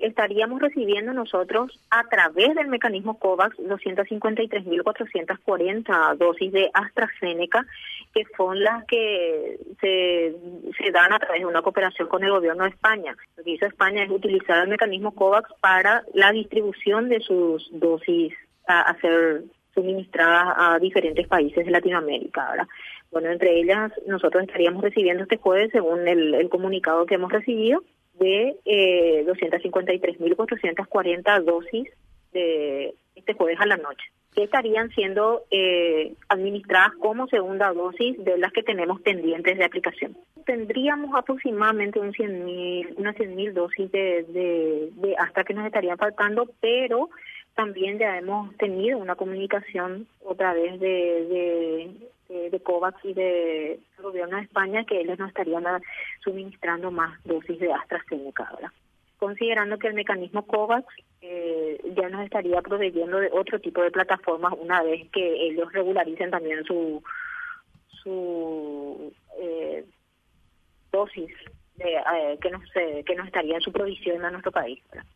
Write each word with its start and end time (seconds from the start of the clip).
estaríamos 0.00 0.60
recibiendo 0.60 1.12
nosotros 1.12 1.80
a 1.90 2.04
través 2.08 2.54
del 2.54 2.68
mecanismo 2.68 3.18
COVAX 3.18 3.58
253.440 3.58 6.16
dosis 6.16 6.52
de 6.52 6.70
AstraZeneca, 6.72 7.66
que 8.12 8.24
son 8.36 8.62
las 8.62 8.84
que 8.86 9.58
se, 9.80 10.36
se 10.76 10.90
dan 10.90 11.12
a 11.12 11.18
través 11.18 11.40
de 11.40 11.46
una 11.46 11.62
cooperación 11.62 12.08
con 12.08 12.22
el 12.24 12.30
gobierno 12.30 12.64
de 12.64 12.70
España. 12.70 13.16
Lo 13.36 13.44
que 13.44 13.50
hizo 13.50 13.66
España 13.66 14.02
es 14.02 14.10
utilizar 14.10 14.62
el 14.62 14.68
mecanismo 14.68 15.14
COVAX 15.14 15.50
para 15.60 16.02
la 16.14 16.32
distribución 16.32 17.08
de 17.08 17.20
sus 17.20 17.68
dosis 17.72 18.32
a, 18.66 18.96
ser 19.00 19.44
suministradas 19.74 20.54
a 20.56 20.78
diferentes 20.78 21.26
países 21.28 21.64
de 21.64 21.70
Latinoamérica. 21.70 22.50
¿verdad? 22.50 22.66
Bueno, 23.10 23.30
entre 23.30 23.58
ellas 23.58 23.92
nosotros 24.06 24.44
estaríamos 24.44 24.82
recibiendo 24.82 25.22
este 25.22 25.36
jueves, 25.36 25.70
según 25.72 26.08
el 26.08 26.48
comunicado 26.48 27.06
que 27.06 27.16
hemos 27.16 27.32
recibido, 27.32 27.82
de 28.20 28.54
eh, 28.64 29.24
253.440 29.26 31.44
dosis 31.44 31.88
de 32.32 32.94
este 33.16 33.34
jueves 33.34 33.58
a 33.60 33.66
la 33.66 33.76
noche, 33.76 34.04
que 34.34 34.44
estarían 34.44 34.90
siendo 34.90 35.42
eh, 35.50 36.14
administradas 36.28 36.92
como 37.00 37.26
segunda 37.26 37.72
dosis 37.72 38.22
de 38.22 38.38
las 38.38 38.52
que 38.52 38.62
tenemos 38.62 39.00
pendientes 39.00 39.58
de 39.58 39.64
aplicación. 39.64 40.16
Tendríamos 40.46 41.12
aproximadamente 41.16 41.98
un 41.98 42.12
100.000, 42.12 42.94
unas 42.96 43.16
100.000 43.16 43.52
dosis 43.52 43.90
de, 43.90 44.92
de 44.94 45.16
hasta 45.18 45.42
que 45.42 45.54
nos 45.54 45.66
estarían 45.66 45.98
faltando, 45.98 46.48
pero 46.60 47.10
también 47.54 47.98
ya 47.98 48.18
hemos 48.18 48.56
tenido 48.56 48.98
una 48.98 49.16
comunicación 49.16 50.06
otra 50.24 50.54
vez 50.54 50.80
de, 50.80 51.94
de, 52.28 52.50
de, 52.50 52.60
COVAX 52.60 53.04
y 53.04 53.12
del 53.12 53.80
gobierno 54.02 54.36
de 54.36 54.44
España 54.44 54.84
que 54.84 55.00
ellos 55.00 55.18
nos 55.18 55.28
estarían 55.28 55.64
suministrando 56.22 56.90
más 56.90 57.22
dosis 57.24 57.58
de 57.58 57.72
AstraZeneca 57.72 58.44
ahora. 58.44 58.72
Considerando 59.18 59.78
que 59.78 59.88
el 59.88 59.94
mecanismo 59.94 60.46
COVAX 60.46 60.86
eh, 61.20 61.78
ya 61.96 62.08
nos 62.08 62.24
estaría 62.24 62.62
proveyendo 62.62 63.18
de 63.18 63.30
otro 63.32 63.60
tipo 63.60 63.82
de 63.82 63.90
plataformas 63.90 64.54
una 64.58 64.82
vez 64.82 65.08
que 65.10 65.46
ellos 65.46 65.70
regularicen 65.72 66.30
también 66.30 66.64
su 66.64 67.02
su 68.02 69.12
eh, 69.38 69.84
dosis 70.90 71.30
de, 71.76 71.94
eh, 71.94 72.38
que 72.40 72.50
nos 72.50 72.62
eh, 72.76 73.02
que 73.04 73.14
nos 73.14 73.26
estaría 73.26 73.56
en 73.56 73.60
su 73.60 73.72
provisión 73.72 74.24
a 74.24 74.30
nuestro 74.30 74.52
país. 74.52 74.80
¿verdad? 74.90 75.06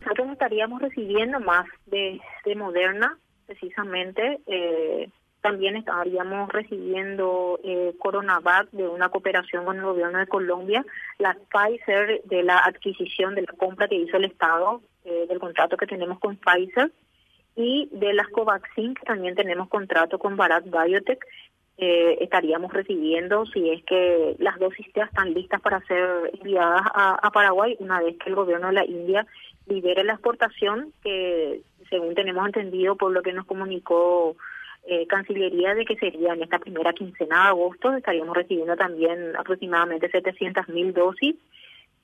Nosotros 0.00 0.32
estaríamos 0.32 0.80
recibiendo 0.82 1.40
más 1.40 1.66
de, 1.86 2.20
de 2.44 2.54
Moderna, 2.56 3.18
precisamente. 3.46 4.40
Eh, 4.46 5.08
también 5.40 5.76
estaríamos 5.76 6.50
recibiendo 6.50 7.60
eh, 7.62 7.92
Coronavac 7.98 8.70
de 8.70 8.88
una 8.88 9.10
cooperación 9.10 9.66
con 9.66 9.76
el 9.76 9.84
gobierno 9.84 10.18
de 10.18 10.26
Colombia, 10.26 10.84
la 11.18 11.36
Pfizer 11.52 12.22
de 12.24 12.42
la 12.42 12.60
adquisición 12.60 13.34
de 13.34 13.42
la 13.42 13.52
compra 13.52 13.86
que 13.86 13.96
hizo 13.96 14.16
el 14.16 14.24
Estado, 14.24 14.80
eh, 15.04 15.26
del 15.28 15.38
contrato 15.38 15.76
que 15.76 15.86
tenemos 15.86 16.18
con 16.18 16.38
Pfizer, 16.38 16.90
y 17.56 17.90
de 17.92 18.14
las 18.14 18.28
Covaxin, 18.28 18.94
que 18.94 19.04
también 19.04 19.34
tenemos 19.34 19.68
contrato 19.68 20.18
con 20.18 20.36
Bharat 20.36 20.64
Biotech, 20.64 21.22
eh, 21.76 22.18
estaríamos 22.20 22.72
recibiendo 22.72 23.46
si 23.46 23.70
es 23.70 23.82
que 23.84 24.36
las 24.38 24.58
dosis 24.58 24.86
ya 24.94 25.04
están 25.04 25.34
listas 25.34 25.60
para 25.60 25.80
ser 25.86 26.30
enviadas 26.32 26.82
a, 26.94 27.18
a, 27.20 27.30
Paraguay 27.30 27.76
una 27.80 28.00
vez 28.00 28.16
que 28.18 28.30
el 28.30 28.36
gobierno 28.36 28.68
de 28.68 28.74
la 28.74 28.84
India 28.84 29.26
libere 29.66 30.04
la 30.04 30.12
exportación 30.12 30.92
que 31.02 31.62
según 31.90 32.14
tenemos 32.14 32.46
entendido 32.46 32.96
por 32.96 33.10
lo 33.10 33.22
que 33.22 33.32
nos 33.32 33.44
comunicó 33.46 34.36
eh, 34.86 35.06
Cancillería 35.08 35.74
de 35.74 35.84
que 35.84 35.96
sería 35.96 36.34
en 36.34 36.42
esta 36.42 36.60
primera 36.60 36.92
quincena 36.92 37.42
de 37.42 37.48
agosto 37.48 37.92
estaríamos 37.92 38.36
recibiendo 38.36 38.76
también 38.76 39.34
aproximadamente 39.36 40.08
700 40.10 40.68
mil 40.68 40.92
dosis 40.92 41.34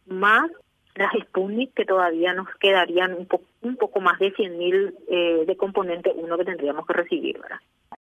más 0.06 0.50
las 0.96 1.12
Sputnik 1.12 1.74
que 1.74 1.84
todavía 1.84 2.34
nos 2.34 2.48
quedarían 2.56 3.14
un, 3.14 3.26
po 3.26 3.41
un 3.62 3.76
poco 3.76 4.00
más 4.00 4.18
de 4.18 4.32
100 4.32 4.58
mil 4.58 4.94
eh, 5.08 5.44
de 5.46 5.56
componente 5.56 6.12
uno 6.14 6.36
que 6.36 6.44
tendríamos 6.44 6.84
que 6.86 6.92
recibir, 6.92 7.38
¿verdad? 7.41 7.60